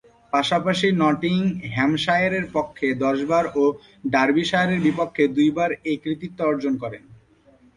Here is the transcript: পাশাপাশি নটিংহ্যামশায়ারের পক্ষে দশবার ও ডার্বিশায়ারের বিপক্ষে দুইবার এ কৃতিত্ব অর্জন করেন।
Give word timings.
পাশাপাশি 0.33 0.87
নটিংহ্যামশায়ারের 1.01 2.45
পক্ষে 2.55 2.87
দশবার 3.03 3.45
ও 3.55 3.63
ডার্বিশায়ারের 4.05 4.79
বিপক্ষে 4.85 5.23
দুইবার 5.35 5.69
এ 5.83 5.93
কৃতিত্ব 6.03 6.39
অর্জন 6.45 6.73
করেন। 6.83 7.03